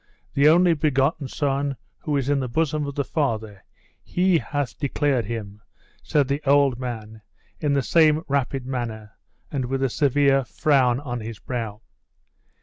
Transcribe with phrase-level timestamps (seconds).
[0.33, 3.63] The only begotten Son who is in the bosom of the Father
[4.01, 5.61] he hath declared him,"
[6.01, 7.21] said the old man
[7.59, 9.11] in the same rapid manner,
[9.51, 11.81] and with a severe frown on his brow.